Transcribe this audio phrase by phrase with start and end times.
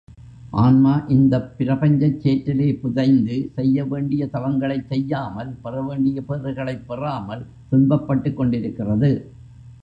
[0.61, 9.11] ஆன்மா இந்தப் பிரபஞ்சச் சேற்றிலே புதைந்து, செய்ய வேண்டிய தவங்களைச் செய்யாமல், பெறவேண்டிய பேறுகளைப் பெறாமல் துன்பப்பட்டுக் கொண்டிருக்கிறது.